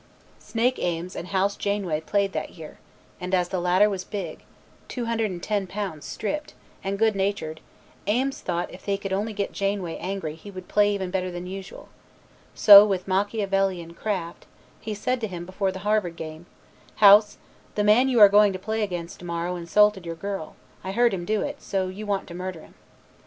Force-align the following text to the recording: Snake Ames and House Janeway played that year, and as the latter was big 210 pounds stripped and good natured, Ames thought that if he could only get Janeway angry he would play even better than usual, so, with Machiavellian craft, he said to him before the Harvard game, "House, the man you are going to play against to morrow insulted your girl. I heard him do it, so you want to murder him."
Snake 0.39 0.79
Ames 0.79 1.15
and 1.15 1.27
House 1.27 1.55
Janeway 1.55 2.01
played 2.01 2.33
that 2.33 2.55
year, 2.55 2.79
and 3.19 3.35
as 3.35 3.49
the 3.49 3.61
latter 3.61 3.87
was 3.87 4.03
big 4.03 4.41
210 4.87 5.67
pounds 5.67 6.07
stripped 6.07 6.55
and 6.83 6.97
good 6.97 7.15
natured, 7.15 7.59
Ames 8.07 8.39
thought 8.41 8.69
that 8.69 8.73
if 8.73 8.85
he 8.85 8.97
could 8.97 9.13
only 9.13 9.31
get 9.31 9.51
Janeway 9.51 9.97
angry 9.97 10.33
he 10.33 10.49
would 10.49 10.67
play 10.67 10.91
even 10.95 11.11
better 11.11 11.29
than 11.29 11.45
usual, 11.45 11.87
so, 12.55 12.83
with 12.83 13.07
Machiavellian 13.07 13.93
craft, 13.93 14.47
he 14.79 14.95
said 14.95 15.21
to 15.21 15.27
him 15.27 15.45
before 15.45 15.71
the 15.71 15.77
Harvard 15.85 16.15
game, 16.15 16.47
"House, 16.95 17.37
the 17.75 17.83
man 17.83 18.09
you 18.09 18.19
are 18.19 18.27
going 18.27 18.53
to 18.53 18.57
play 18.57 18.81
against 18.81 19.19
to 19.19 19.25
morrow 19.25 19.55
insulted 19.55 20.03
your 20.03 20.15
girl. 20.15 20.55
I 20.83 20.93
heard 20.93 21.13
him 21.13 21.25
do 21.25 21.41
it, 21.43 21.61
so 21.61 21.89
you 21.89 22.07
want 22.07 22.25
to 22.29 22.33
murder 22.33 22.61
him." 22.61 22.73